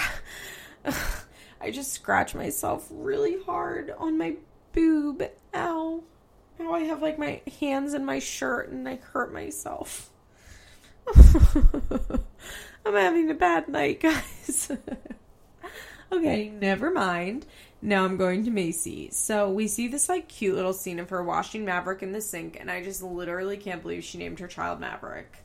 [1.60, 4.36] I just scratched myself really hard on my
[4.72, 5.22] boob.
[5.54, 6.02] Ow.
[6.58, 10.10] Now I have like my hands in my shirt and I hurt myself.
[12.86, 14.00] I'm having a bad night,
[14.46, 14.70] guys.
[16.14, 17.44] Okay, never mind.
[17.82, 19.12] Now I'm going to Maci.
[19.12, 22.56] So we see this like cute little scene of her washing Maverick in the sink,
[22.60, 25.38] and I just literally can't believe she named her child Maverick.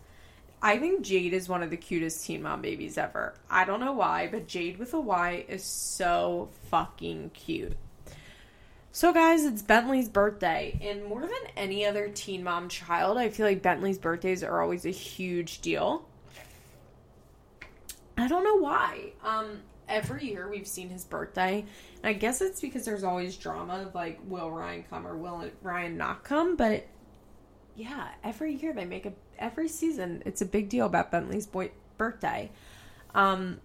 [0.62, 3.34] I think Jade is one of the cutest teen mom babies ever.
[3.49, 7.75] I don't know why, but Jade with a Y is so fucking cute.
[8.91, 13.47] So, guys, it's Bentley's birthday, and more than any other teen mom child, I feel
[13.47, 16.05] like Bentley's birthdays are always a huge deal.
[18.17, 19.13] I don't know why.
[19.23, 21.65] Um, every year we've seen his birthday,
[21.97, 25.49] and I guess it's because there's always drama of like, will Ryan come or will
[25.62, 26.56] Ryan not come?
[26.56, 26.88] But
[27.75, 31.71] yeah, every year they make a every season it's a big deal about Bentley's boy
[31.97, 32.52] birthday.
[33.15, 33.60] Um,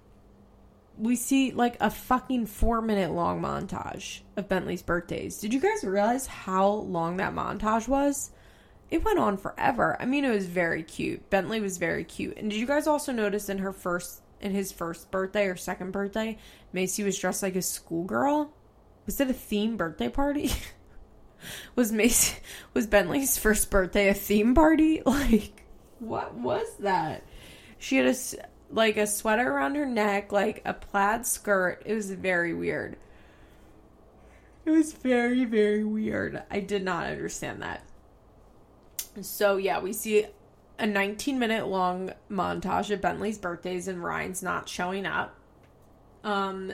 [0.98, 5.38] we see like a fucking four minute long montage of Bentley's birthdays.
[5.38, 8.30] Did you guys realize how long that montage was?
[8.90, 9.96] It went on forever.
[9.98, 11.28] I mean, it was very cute.
[11.30, 12.36] Bentley was very cute.
[12.36, 15.90] And did you guys also notice in her first, in his first birthday or second
[15.90, 16.38] birthday,
[16.72, 18.52] Maci was dressed like a schoolgirl?
[19.06, 20.52] Was it a theme birthday party?
[21.74, 22.38] was Maci,
[22.74, 25.02] was Bentley's first birthday a theme party?
[25.14, 25.62] Like,
[25.98, 27.24] what was that?
[27.78, 28.14] She had a,
[28.70, 31.82] like a sweater around her neck, like a plaid skirt.
[31.86, 32.96] It was very weird.
[34.66, 36.42] It was very, very weird.
[36.50, 37.84] I did not understand that.
[39.22, 40.26] So, yeah, we see
[40.78, 45.36] a 19 minute long montage of Bentley's birthdays and Ryan's not showing up.
[46.22, 46.72] Um,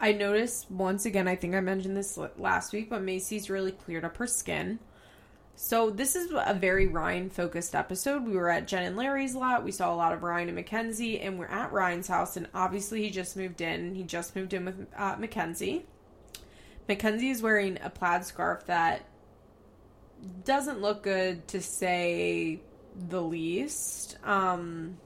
[0.00, 4.04] I noticed once again, I think I mentioned this last week, but Maci's really cleared
[4.04, 4.80] up her skin.
[5.54, 8.24] So this is a very Ryan focused episode.
[8.24, 9.62] We were at Jen and Larry's lot.
[9.62, 12.36] We saw a lot of Ryan and Mackenzie, and we're at Ryan's house.
[12.36, 13.94] And obviously, he just moved in.
[13.94, 15.86] He just moved in with uh, Mackenzie.
[16.88, 19.06] Mackenzie is wearing a plaid scarf that
[20.44, 22.60] doesn't look good to say
[23.08, 24.18] the least.
[24.24, 24.96] Um,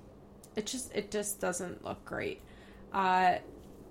[0.55, 2.41] it just it just doesn't look great.
[2.93, 3.37] Uh,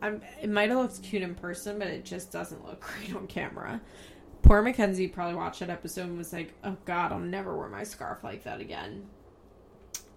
[0.02, 3.28] I'm, it might have looked cute in person, but it just doesn't look great on
[3.28, 3.82] camera.
[4.42, 7.84] Poor Mackenzie probably watched that episode and was like, "Oh God, I'll never wear my
[7.84, 9.08] scarf like that again."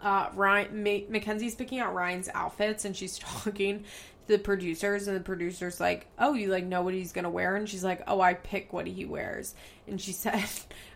[0.00, 3.84] Uh, Ryan Ma- Mackenzie's picking out Ryan's outfits and she's talking to
[4.28, 7.68] the producers and the producers like, "Oh, you like know what he's gonna wear?" And
[7.68, 9.54] she's like, "Oh, I pick what he wears."
[9.86, 10.44] And she said,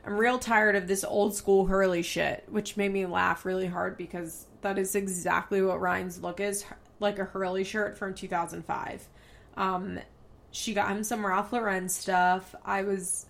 [0.07, 3.97] "I'm real tired of this old school Hurley shit," which made me laugh really hard
[3.97, 6.65] because that is exactly what Ryan's look is,
[7.01, 9.09] like a Hurley shirt from 2005.
[9.57, 9.99] Um,
[10.51, 12.55] she got him some Ralph Lauren stuff.
[12.65, 13.27] I was,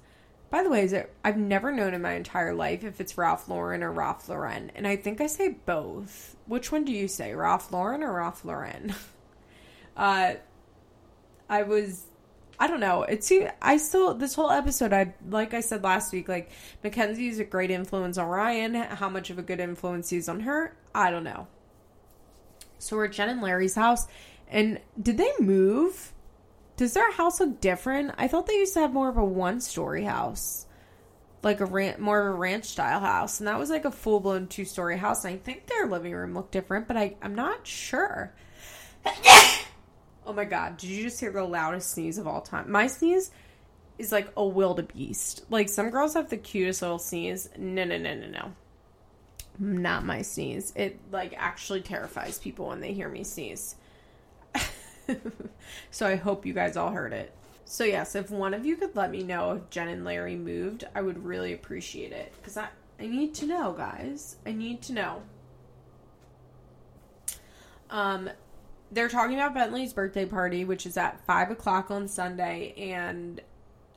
[0.53, 1.11] by the way, is it?
[1.25, 4.87] I've never known in my entire life if it's Ralph Lauren or Ralph Lauren, and
[4.87, 6.37] I think I say both.
[6.47, 8.95] Which one do you say, Ralph Lauren or Ralph Lauren?
[9.97, 10.35] uh,
[11.49, 12.05] I was.
[12.61, 13.05] I don't know.
[13.05, 14.93] It's I still this whole episode.
[14.93, 16.29] I like I said last week.
[16.29, 16.51] Like
[16.85, 18.75] Mackenzie is a great influence on Ryan.
[18.75, 21.47] How much of a good influence he's on her, I don't know.
[22.79, 24.07] So we're at Jen and Larry's house,
[24.49, 26.12] and did they move?
[26.83, 28.13] Does their house look different?
[28.19, 30.67] I thought they used to have more of a one story house.
[31.45, 33.39] Like a ran- more of a ranch style house.
[33.39, 35.25] And that was like a full blown two story house.
[35.25, 38.35] And I think their living room looked different, but I, I'm not sure.
[39.07, 42.69] oh my god, did you just hear the loudest sneeze of all time?
[42.69, 43.31] My sneeze
[43.97, 45.45] is like a wildebeest.
[45.51, 47.49] Like some girls have the cutest little sneeze.
[47.57, 48.53] No, no, no, no, no.
[49.57, 50.73] Not my sneeze.
[50.75, 53.77] It like actually terrifies people when they hear me sneeze.
[55.91, 57.33] so I hope you guys all heard it.
[57.65, 60.85] So yes, if one of you could let me know if Jen and Larry moved,
[60.95, 62.69] I would really appreciate it because I
[63.01, 64.37] I need to know, guys.
[64.47, 65.23] I need to know.
[67.91, 68.31] Um,
[68.93, 73.41] they're talking about Bentley's birthday party, which is at five o'clock on Sunday, and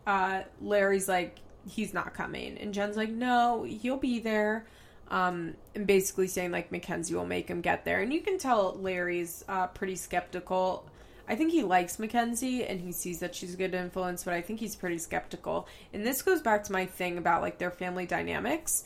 [0.07, 4.65] uh, Larry's like, he's not coming, and Jen's like, no, he'll be there
[5.09, 8.01] um, and basically saying like Mackenzie will make him get there.
[8.01, 10.85] And you can tell Larry's uh, pretty skeptical.
[11.27, 14.41] I think he likes Mackenzie and he sees that she's a good influence, but I
[14.41, 15.67] think he's pretty skeptical.
[15.93, 18.83] And this goes back to my thing about like their family dynamics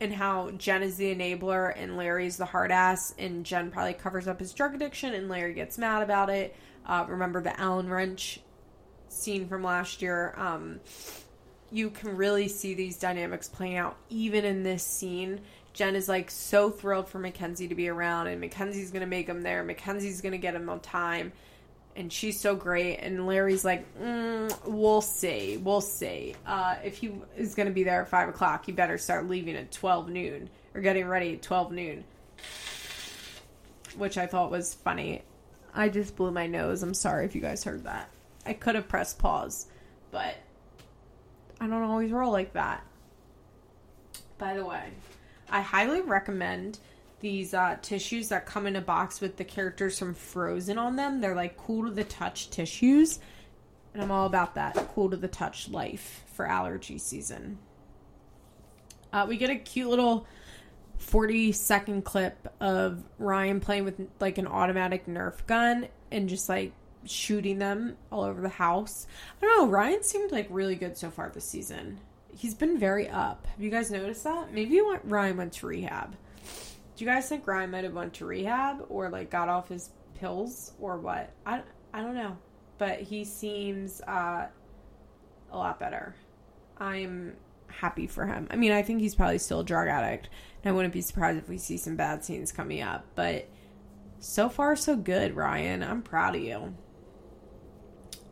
[0.00, 4.26] and how Jen is the enabler and Larry's the hard ass, and Jen probably covers
[4.26, 6.56] up his drug addiction and Larry gets mad about it.
[6.86, 8.40] Uh, remember the Allen wrench
[9.08, 10.34] scene from last year?
[10.36, 10.80] Um,
[11.70, 15.40] you can really see these dynamics playing out even in this scene.
[15.72, 19.42] Jen is like so thrilled for Mackenzie to be around, and Mackenzie's gonna make him
[19.42, 19.64] there.
[19.64, 21.32] Mackenzie's gonna get him on time,
[21.96, 22.96] and she's so great.
[22.98, 26.34] And Larry's like, mm, "We'll see, we'll see.
[26.46, 29.72] Uh, if he is gonna be there at five o'clock, you better start leaving at
[29.72, 32.04] twelve noon or getting ready at twelve noon."
[33.96, 35.22] which I thought was funny.
[35.74, 36.82] I just blew my nose.
[36.82, 38.08] I'm sorry if you guys heard that.
[38.44, 39.66] I could have pressed pause,
[40.10, 40.34] but
[41.60, 42.84] I don't always roll like that.
[44.38, 44.90] By the way,
[45.48, 46.78] I highly recommend
[47.22, 51.20] these uh, tissues that come in a box with the characters from Frozen on them.
[51.20, 53.20] They're like cool to the touch tissues.
[53.94, 57.58] And I'm all about that cool to the touch life for allergy season.
[59.12, 60.26] Uh, we get a cute little
[60.98, 66.72] 40 second clip of Ryan playing with like an automatic Nerf gun and just like
[67.04, 69.06] shooting them all over the house.
[69.40, 69.68] I don't know.
[69.68, 72.00] Ryan seemed like really good so far this season.
[72.34, 73.46] He's been very up.
[73.46, 74.52] Have you guys noticed that?
[74.52, 76.16] Maybe Ryan went to rehab.
[76.96, 79.90] Do you guys think Ryan might have went to rehab or like got off his
[80.14, 81.30] pills or what?
[81.46, 81.62] I,
[81.92, 82.36] I don't know.
[82.78, 84.46] But he seems uh,
[85.50, 86.14] a lot better.
[86.78, 87.36] I'm
[87.68, 88.48] happy for him.
[88.50, 90.28] I mean, I think he's probably still a drug addict.
[90.62, 93.06] And I wouldn't be surprised if we see some bad scenes coming up.
[93.14, 93.48] But
[94.18, 95.82] so far, so good, Ryan.
[95.82, 96.74] I'm proud of you.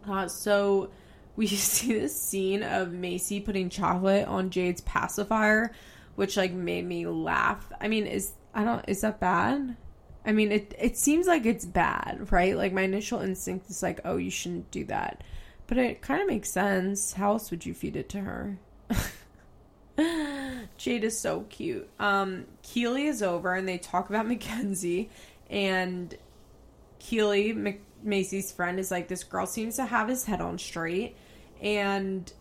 [0.09, 0.91] Uh, so
[1.37, 5.73] we see this scene of Maci putting chocolate on Jade's pacifier,
[6.15, 7.71] which like made me laugh.
[7.81, 9.77] I mean, is I don't is that bad?
[10.25, 12.57] I mean, it it seems like it's bad, right?
[12.57, 15.23] Like my initial instinct is like, oh, you shouldn't do that,
[15.67, 17.15] but it kind of makes sense.
[17.15, 18.59] How else would you feed it to her?
[20.77, 21.89] Jade is so cute.
[21.99, 25.11] Um, Keeley is over, and they talk about Mackenzie,
[25.49, 26.17] and
[26.99, 31.17] Keeley, Mc- Maci's friend, is like, this girl seems to have his head on straight,
[31.61, 32.33] and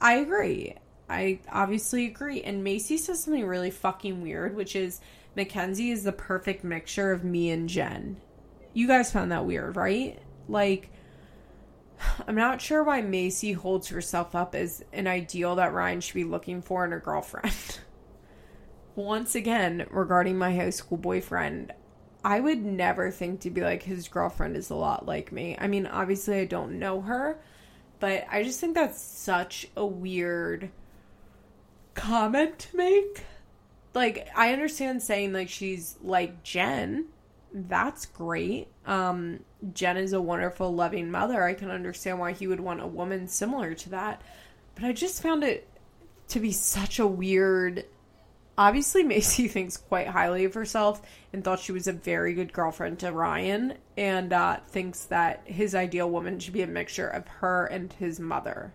[0.00, 0.74] I agree.
[1.08, 2.42] I obviously agree.
[2.42, 5.00] And Maci says something really fucking weird, which is
[5.34, 8.16] Mackenzie is the perfect mixture of me and Jen.
[8.72, 10.18] You guys found that weird, right?
[10.48, 10.90] Like,
[12.26, 16.24] I'm not sure why Maci holds herself up as an ideal that Ryan should be
[16.24, 17.80] looking for in a girlfriend.
[18.96, 21.72] Once again, regarding my high school boyfriend,
[22.24, 25.56] I would never think to be like his girlfriend is a lot like me.
[25.60, 27.38] I mean, obviously I don't know her,
[28.00, 30.70] but I just think that's such a weird
[31.96, 33.24] comment to make.
[33.94, 37.06] Like I understand saying like she's like Jen.
[37.52, 38.68] That's great.
[38.86, 39.40] Um
[39.72, 41.42] Jen is a wonderful loving mother.
[41.42, 44.22] I can understand why he would want a woman similar to that.
[44.74, 45.66] But I just found it
[46.28, 47.84] to be such a weird
[48.58, 52.98] obviously Maci thinks quite highly of herself and thought she was a very good girlfriend
[53.00, 57.66] to Ryan and uh, thinks that his ideal woman should be a mixture of her
[57.66, 58.72] and his mother.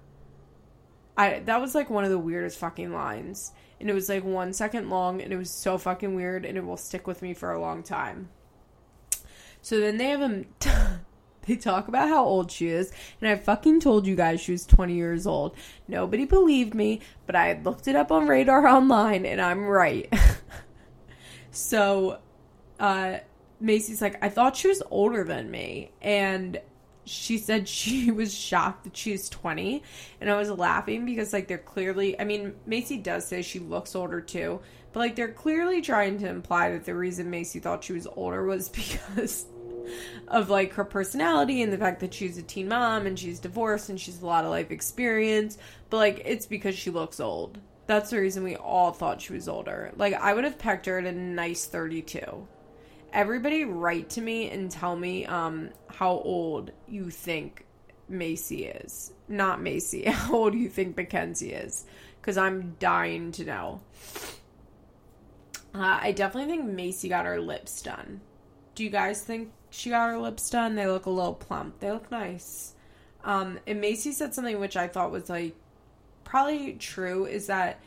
[1.22, 3.52] I that was like one of the weirdest fucking lines.
[3.80, 6.66] And it was like one second long and it was so fucking weird and it
[6.66, 8.30] will stick with me for a long time.
[9.62, 10.48] So then they have him
[11.48, 14.66] they talk about how old she is, and I fucking told you guys she was
[14.66, 15.56] 20 years old.
[15.88, 20.14] Nobody believed me, but I looked it up on Radar Online, and I'm right.
[21.52, 22.20] so,
[22.80, 23.18] uh,
[23.60, 26.62] Maci's like, I thought she was older than me, and
[27.06, 29.84] she said she was shocked that she's 20
[30.20, 33.96] and i was laughing because like they're clearly i mean maci does say she looks
[33.96, 34.60] older too
[34.94, 38.44] but like they're clearly trying to imply that the reason maci thought she was older
[38.44, 39.46] was because
[40.28, 43.90] of like her personality and the fact that she's a teen mom and she's divorced
[43.90, 45.58] and she's a lot of life experience.
[45.90, 47.60] But like it's because she looks old.
[47.88, 49.92] That's the reason we all thought she was older.
[49.96, 52.48] Like i would have pecked her at a nice 32
[53.14, 57.66] everybody write to me and tell me um, how old you think
[58.10, 59.14] Maci is.
[59.28, 60.06] Not Maci.
[60.12, 61.86] How old do you think Mackenzie is?
[62.20, 63.82] Because I'm dying to know.
[65.74, 68.20] Uh, I definitely think Maci got her lips done.
[68.76, 70.76] Do you guys think she got her lips done?
[70.76, 71.80] They look a little plump.
[71.80, 72.74] They look nice.
[73.24, 75.56] Um, and Macy said something which I thought was like
[76.24, 77.80] probably true is that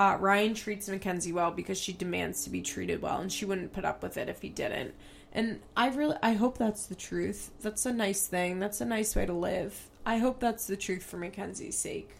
[0.00, 3.74] uh, Ryan treats Mackenzie well because she demands to be treated well, and she wouldn't
[3.74, 4.94] put up with it if he didn't.
[5.30, 7.50] And I really, I hope that's the truth.
[7.60, 8.60] That's a nice thing.
[8.60, 9.88] That's a nice way to live.
[10.06, 12.12] I hope that's the truth for Mackenzie's sake.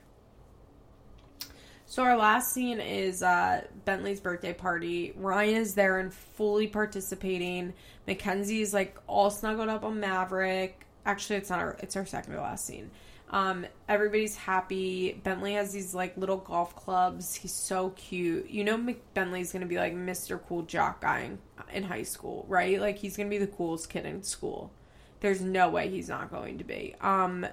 [1.87, 5.14] So our last scene is uh, Bentley's birthday party.
[5.16, 7.72] Ryan is there and fully participating.
[8.07, 10.87] Mackenzie is like all snuggled up on Maverick.
[11.07, 11.78] Actually, it's not our.
[11.81, 12.91] It's our second to last scene.
[13.31, 15.12] Um, everybody's happy.
[15.12, 17.35] Bentley has these like little golf clubs.
[17.37, 18.51] He's so cute.
[18.51, 20.41] You know, Bentley's gonna be like Mr.
[20.49, 21.39] Cool Jock guy in,
[21.72, 22.81] in high school, right?
[22.81, 24.72] Like he's gonna be the coolest kid in school.
[25.20, 26.95] There's no way he's not going to be.
[27.01, 27.47] Um,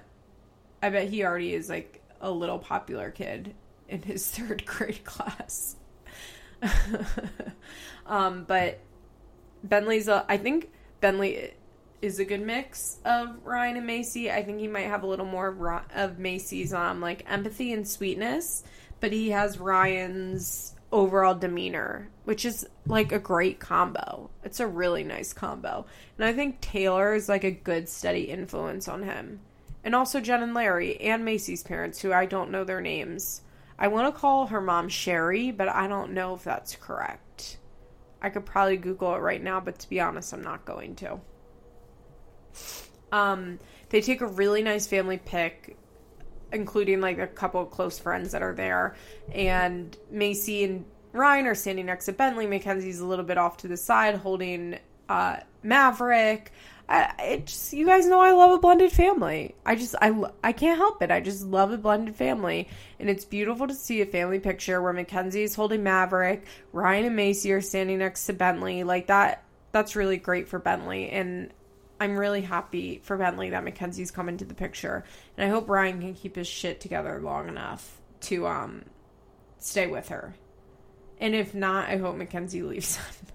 [0.82, 3.54] I bet he already is like a little popular kid
[3.88, 5.76] in his third grade class.
[8.06, 8.80] um, but
[9.62, 10.70] Bentley's a, I think
[11.00, 11.52] Bentley
[12.00, 14.30] is a good mix of Ryan and Maci.
[14.30, 15.48] I think he might have a little more
[15.94, 18.62] of, Maci's um like empathy and sweetness,
[19.00, 24.30] but he has Ryan's overall demeanor, which is like a great combo.
[24.44, 25.86] It's a really nice combo.
[26.16, 29.40] And I think Taylor is like a good steady influence on him.
[29.84, 33.42] And also Jen and Larry and Maci's parents, who I don't know their names.
[33.78, 37.58] I want to call her mom Sherry, but I don't know if that's correct.
[38.20, 41.20] I could probably Google it right now, but to be honest, I'm not going to.
[43.12, 45.76] Um, they take a really nice family pic
[46.52, 48.96] including like a couple of close friends that are there.
[49.32, 52.46] And Maci and Ryan are standing next to Bentley.
[52.46, 54.78] Mackenzie's a little bit off to the side holding
[55.08, 56.52] uh, Maverick.
[56.88, 59.54] I, it just, you guys know I love a blended family.
[59.66, 60.10] I just I
[60.42, 61.10] I can't help it.
[61.10, 62.66] I just love a blended family,
[62.98, 67.18] and it's beautiful to see a family picture where Mackenzie is holding Maverick, Ryan and
[67.18, 68.84] Maci are standing next to Bentley.
[68.84, 71.52] Like that, that's really great for Bentley, and
[72.00, 75.04] I'm really happy for Bentley that Mackenzie's come into the picture,
[75.36, 78.84] and I hope Ryan can keep his shit together long enough to um
[79.58, 80.34] stay with her.
[81.20, 83.04] And if not, I hope Mackenzie leaves him.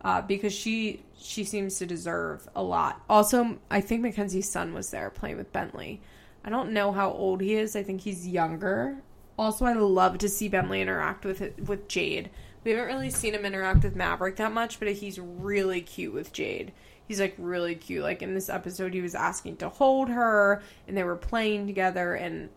[0.00, 3.02] Uh, because she she seems to deserve a lot.
[3.10, 6.00] Also, I think Mackenzie's son was there playing with Bentley.
[6.44, 7.74] I don't know how old he is.
[7.74, 8.98] I think he's younger.
[9.36, 12.30] Also, I love to see Bentley interact with with Jade.
[12.62, 16.32] We haven't really seen him interact with Maverick that much, but he's really cute with
[16.32, 16.72] Jade
[17.08, 18.04] he's like really cute.
[18.04, 22.14] Like in this episode, he was asking to hold her, and they were playing together,
[22.14, 22.50] and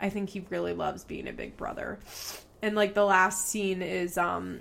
[0.00, 1.98] I think he really loves being a big brother.
[2.62, 4.60] And like the last scene is um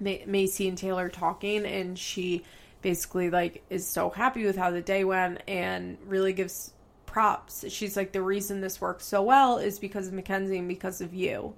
[0.00, 2.44] Maci and Taylor talking, and she
[2.82, 6.72] basically like is so happy with how the day went, and really gives
[7.06, 7.64] props.
[7.70, 11.14] She's like, the reason this works so well is because of Mackenzie and because of
[11.14, 11.54] you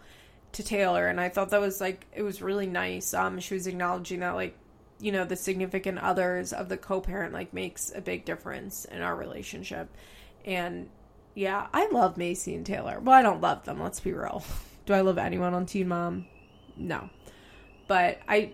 [0.52, 1.08] to Taylor.
[1.08, 3.12] And I thought that was like, it was really nice.
[3.12, 4.56] Um, she was acknowledging that, like,
[5.00, 9.16] you know the significant others of the co-parent like makes a big difference in our
[9.16, 9.88] relationship.
[10.44, 10.88] And
[11.34, 13.00] yeah i love maci and taylor.
[13.00, 14.44] Well i don't love them let's be real.
[14.86, 16.26] Do i love anyone on teen mom?
[16.76, 17.08] No.
[17.88, 18.52] But i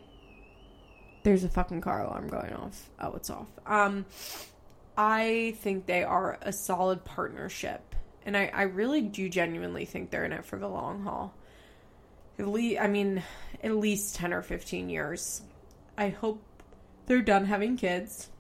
[1.23, 2.89] there's a fucking car alarm going off.
[3.01, 3.49] Oh it's off.
[3.67, 4.07] Um
[4.97, 7.95] i think they are a solid partnership.
[8.25, 11.35] And i i really do genuinely think they're in it for the long haul.
[12.39, 13.23] At least i mean
[13.65, 15.43] at least 10 or 15 years
[15.99, 16.43] I hope
[17.07, 18.31] they're done having kids,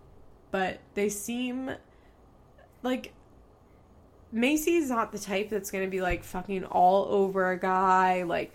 [0.50, 1.70] but they seem
[2.82, 3.12] like
[4.32, 8.52] Maci's not the type that's going to be like fucking all over a guy, like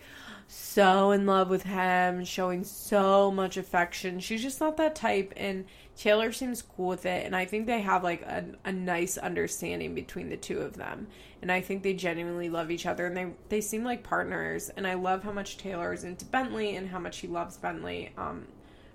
[0.48, 4.20] so in love with him, showing so much affection.
[4.20, 5.64] She's just not that type, and
[5.96, 7.26] Taylor seems cool with it.
[7.26, 11.08] And I think they have like a, a nice understanding between the two of them.
[11.42, 14.70] And I think they genuinely love each other, and they they seem like partners.
[14.76, 18.12] And I love how much Taylor is into Bentley and how much he loves Bentley.
[18.18, 18.46] Um,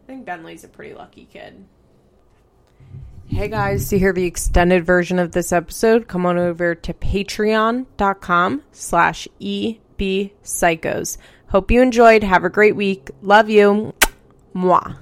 [0.07, 1.65] I think Bentley's a pretty lucky kid.
[3.27, 8.63] Hey guys, to hear the extended version of this episode, come on over to patreon.com
[8.71, 11.19] slash ebpsychos.
[11.49, 12.23] Hope you enjoyed.
[12.23, 13.11] Have a great week.
[13.21, 13.93] Love you.
[14.55, 14.97] Mwah.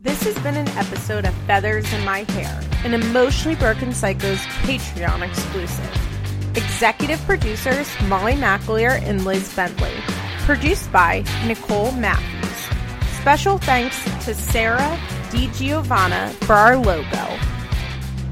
[0.00, 5.24] This has been an episode of Feathers in My Hair, an emotionally broken psychos Patreon
[5.24, 6.56] exclusive.
[6.56, 9.92] Executive producers Molly McAleer and Liz Bentley.
[10.38, 12.51] Produced by Nicole Matthews.
[13.22, 14.98] Special thanks to Sarah
[15.30, 17.38] DiGiovanna for our logo.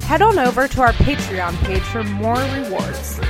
[0.03, 3.20] Head on over to our Patreon page for more rewards.